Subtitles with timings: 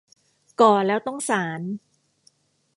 [0.59, 1.61] ก่อแล้วต้องสาน